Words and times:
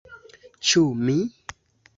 Ĉu 0.69 0.83
mi!? 1.05 1.17